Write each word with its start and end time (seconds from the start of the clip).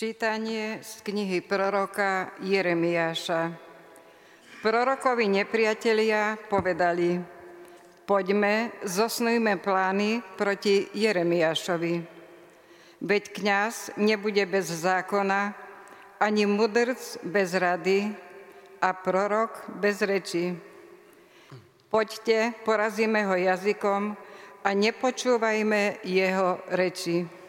Čítanie 0.00 0.80
z 0.80 1.04
knihy 1.04 1.44
proroka 1.44 2.32
Jeremiáša. 2.40 3.52
Prorokovi 4.64 5.28
nepriatelia 5.28 6.40
povedali, 6.48 7.20
poďme, 8.08 8.72
zosnujme 8.80 9.60
plány 9.60 10.24
proti 10.40 10.88
Jeremiášovi. 10.96 12.00
Veď 13.04 13.22
kňaz 13.28 14.00
nebude 14.00 14.40
bez 14.48 14.72
zákona, 14.72 15.52
ani 16.16 16.48
mudrc 16.48 17.20
bez 17.20 17.52
rady 17.52 18.08
a 18.80 18.96
prorok 18.96 19.68
bez 19.84 20.00
reči. 20.00 20.56
Poďte, 21.92 22.56
porazíme 22.64 23.28
ho 23.28 23.36
jazykom 23.36 24.16
a 24.64 24.68
nepočúvajme 24.72 26.00
jeho 26.08 26.56
reči. 26.72 27.39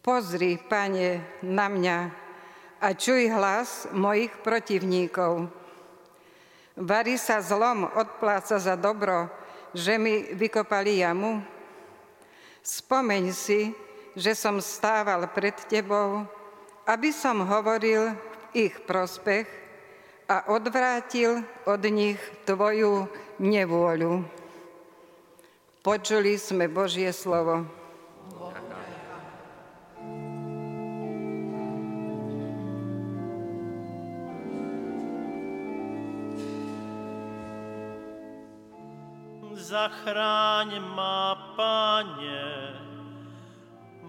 Pozri, 0.00 0.56
pane, 0.56 1.20
na 1.44 1.68
mňa 1.68 1.98
a 2.80 2.88
čuj 2.96 3.28
hlas 3.28 3.84
mojich 3.92 4.32
protivníkov. 4.40 5.52
Vary 6.80 7.20
sa 7.20 7.44
zlom 7.44 7.84
odpláca 7.84 8.56
za 8.56 8.80
dobro, 8.80 9.28
že 9.76 10.00
mi 10.00 10.32
vykopali 10.32 11.04
jamu. 11.04 11.44
Spomeň 12.64 13.24
si, 13.36 13.76
že 14.16 14.32
som 14.32 14.56
stával 14.64 15.28
pred 15.36 15.60
tebou, 15.68 16.24
aby 16.88 17.12
som 17.12 17.44
hovoril 17.44 18.16
ich 18.56 18.72
prospech 18.88 19.44
a 20.32 20.48
odvrátil 20.48 21.44
od 21.68 21.82
nich 21.92 22.16
tvoju 22.48 23.04
nevôľu. 23.36 24.24
Počuli 25.84 26.40
sme 26.40 26.72
Božie 26.72 27.12
slovo. 27.12 27.79
Zachráň 39.70 40.82
ma, 40.98 41.54
Pane, 41.54 42.74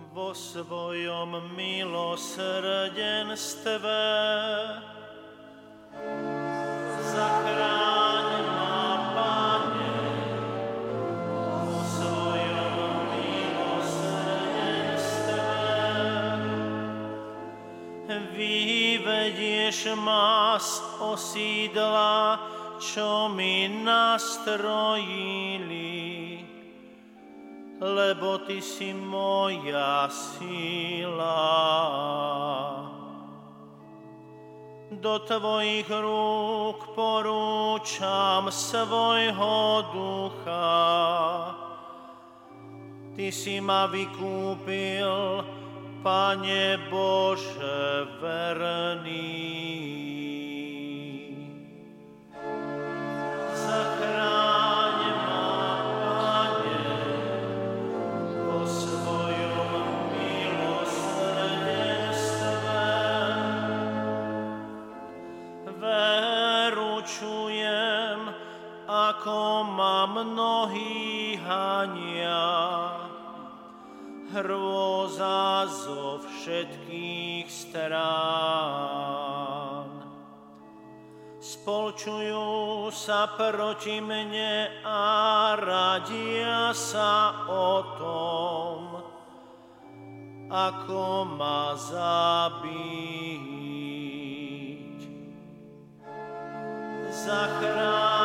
vo 0.10 0.34
svojom 0.34 1.54
milosrdenstve. 1.54 4.02
Zachráň 7.14 8.30
ma, 8.58 8.82
Pane, 9.14 10.02
vo 11.70 11.78
svojom 11.94 12.74
milosrdenstve. 13.14 15.46
Vyvedieš 18.34 19.94
ma 19.94 20.58
z 20.58 20.82
osídla, 20.98 22.42
čo 22.82 23.30
mi 23.30 23.70
nastrojili, 23.70 24.42
lebo 27.78 28.42
Ty 28.42 28.58
si 28.58 28.90
moja 28.98 30.10
sila. 30.10 31.38
Do 34.92 35.24
Tvojich 35.24 35.88
rúk 35.88 36.92
porúčam 36.98 38.50
svojho 38.50 39.86
ducha. 39.94 40.82
Ty 43.14 43.28
si 43.30 43.62
ma 43.62 43.86
vykúpil, 43.86 45.46
Pane 46.02 46.82
Bože 46.90 48.10
verný. 48.18 50.31
Mnohí 71.62 72.22
hania. 72.22 72.98
Hrôza 74.32 75.68
zo 75.68 76.24
všetkých 76.24 77.52
strán. 77.52 77.92
Spolčujú 81.42 82.88
sa 82.96 83.28
proti 83.36 84.00
mne 84.00 84.72
a 84.88 85.04
radia 85.60 86.72
sa 86.72 87.44
o 87.50 87.84
tom, 88.00 89.04
ako 90.48 91.28
ma 91.36 91.76
zabiť. 91.76 92.72
Zachráň 97.12 98.21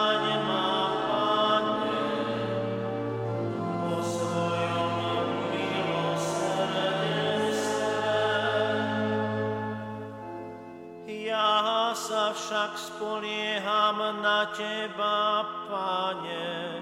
však 12.46 12.78
spolieham 12.78 14.22
na 14.22 14.46
Teba, 14.54 15.42
Pane, 15.66 16.78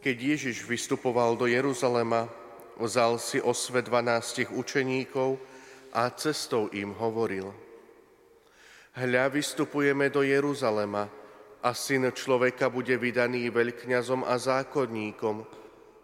Keď 0.00 0.16
Ježiš 0.16 0.64
vystupoval 0.64 1.36
do 1.36 1.44
Jeruzalema, 1.44 2.32
vzal 2.80 3.20
si 3.20 3.44
o 3.44 3.52
sve 3.52 3.84
dvanástich 3.84 4.48
učeníkov 4.56 5.36
a 5.92 6.08
cestou 6.16 6.72
im 6.72 6.96
hovoril. 6.96 7.67
Hľa 8.98 9.30
vystupujeme 9.30 10.10
do 10.10 10.26
Jeruzalema 10.26 11.06
a 11.62 11.70
syn 11.70 12.10
človeka 12.10 12.66
bude 12.66 12.98
vydaný 12.98 13.46
veľkňazom 13.46 14.26
a 14.26 14.34
zákonníkom, 14.34 15.46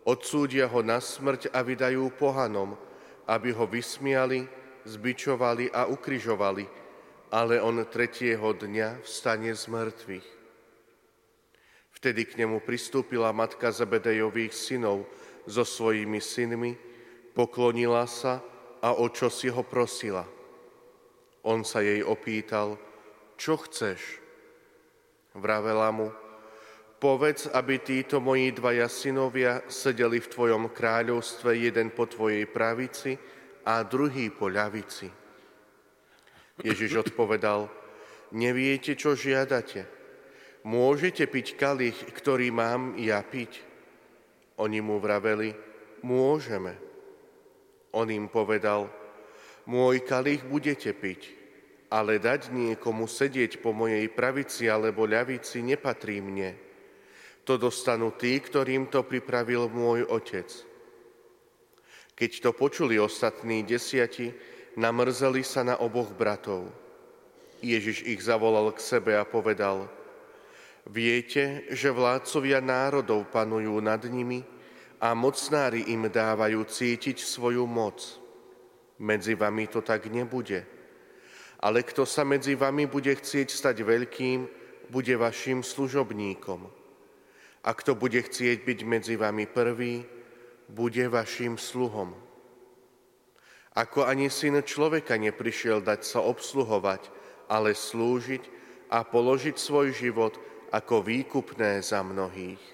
Odsúdia 0.05 0.69
ho 0.69 0.85
na 0.85 1.01
smrť 1.01 1.49
a 1.49 1.65
vydajú 1.65 2.13
pohanom, 2.21 2.77
aby 3.25 3.57
ho 3.57 3.65
vysmiali, 3.65 4.45
zbičovali 4.85 5.73
a 5.73 5.89
ukrižovali, 5.89 6.69
ale 7.33 7.57
on 7.57 7.81
tretieho 7.89 8.53
dňa 8.53 9.01
vstane 9.01 9.49
z 9.57 9.65
mŕtvych. 9.65 10.29
Vtedy 11.97 12.23
k 12.29 12.45
nemu 12.45 12.61
pristúpila 12.61 13.33
matka 13.33 13.73
Zebedejových 13.73 14.53
synov 14.53 15.09
so 15.49 15.65
svojimi 15.65 16.21
synmi, 16.21 16.77
poklonila 17.33 18.05
sa 18.05 18.45
a 18.85 18.93
o 18.93 19.09
čo 19.09 19.33
si 19.33 19.49
ho 19.49 19.65
prosila. 19.65 20.29
On 21.45 21.61
sa 21.63 21.85
jej 21.85 22.01
opýtal, 22.01 22.81
čo 23.37 23.61
chceš? 23.61 24.21
Vravela 25.37 25.93
mu, 25.93 26.09
Povedz, 27.05 27.53
aby 27.53 27.85
títo 27.85 28.17
moji 28.17 28.57
dvaja 28.57 28.89
synovia 28.89 29.61
sedeli 29.69 30.25
v 30.25 30.31
Tvojom 30.33 30.73
kráľovstve, 30.73 31.53
jeden 31.53 31.93
po 31.93 32.09
Tvojej 32.09 32.49
pravici 32.49 33.13
a 33.69 33.85
druhý 33.85 34.33
po 34.33 34.49
ľavici. 34.49 35.13
Ježiš 36.65 37.05
odpovedal, 37.05 37.69
neviete, 38.33 38.97
čo 38.97 39.13
žiadate. 39.13 39.85
Môžete 40.65 41.29
piť 41.29 41.61
kalich, 41.61 41.99
ktorý 42.15 42.49
mám 42.49 42.97
ja 42.97 43.21
piť? 43.21 43.61
Oni 44.57 44.81
mu 44.81 44.97
vraveli, 44.97 45.53
môžeme. 46.01 46.73
On 47.93 48.09
im 48.09 48.33
povedal, 48.33 48.89
môj 49.69 50.05
kalich 50.05 50.45
budete 50.45 50.93
piť, 50.93 51.33
ale 51.89 52.21
dať 52.21 52.53
niekomu 52.53 53.09
sedieť 53.09 53.61
po 53.65 53.73
mojej 53.73 54.09
pravici 54.13 54.69
alebo 54.69 55.09
ľavici 55.09 55.65
nepatrí 55.65 56.21
mne 56.21 56.65
to 57.45 57.61
dostanú 57.61 58.17
tí, 58.17 58.41
ktorým 58.41 58.89
to 58.89 59.05
pripravil 59.05 59.69
môj 59.69 60.09
otec. 60.09 60.49
Keď 62.17 62.31
to 62.41 62.51
počuli 62.57 62.97
ostatní 62.97 63.63
desiati, 63.63 64.33
namrzeli 64.81 65.45
sa 65.45 65.61
na 65.61 65.77
oboch 65.77 66.17
bratov. 66.17 66.73
Ježiš 67.61 68.05
ich 68.09 68.21
zavolal 68.25 68.73
k 68.73 68.81
sebe 68.81 69.13
a 69.15 69.29
povedal, 69.29 69.89
Viete, 70.85 71.65
že 71.73 71.89
vládcovia 71.89 72.61
národov 72.61 73.33
panujú 73.33 73.81
nad 73.81 74.05
nimi 74.05 74.45
a 75.01 75.17
mocnári 75.17 75.89
im 75.89 76.13
dávajú 76.13 76.61
cítiť 76.61 77.25
svoju 77.25 77.65
moc. 77.65 78.21
Medzi 78.99 79.35
vami 79.35 79.67
to 79.67 79.83
tak 79.83 80.07
nebude. 80.07 80.63
Ale 81.65 81.83
kto 81.83 82.07
sa 82.07 82.23
medzi 82.23 82.55
vami 82.55 82.87
bude 82.87 83.11
chcieť 83.11 83.49
stať 83.51 83.83
veľkým, 83.83 84.47
bude 84.93 85.15
vašim 85.17 85.65
služobníkom. 85.65 86.69
A 87.65 87.71
kto 87.73 87.97
bude 87.97 88.21
chcieť 88.21 88.63
byť 88.63 88.79
medzi 88.85 89.15
vami 89.17 89.49
prvý, 89.49 90.05
bude 90.69 91.09
vašim 91.09 91.57
sluhom. 91.57 92.13
Ako 93.75 94.07
ani 94.07 94.31
syn 94.31 94.63
človeka 94.63 95.19
neprišiel 95.19 95.83
dať 95.83 96.07
sa 96.07 96.23
obsluhovať, 96.23 97.11
ale 97.51 97.75
slúžiť 97.75 98.43
a 98.93 99.03
položiť 99.03 99.57
svoj 99.59 99.91
život 99.91 100.39
ako 100.71 101.03
výkupné 101.03 101.83
za 101.83 102.03
mnohých. 102.07 102.74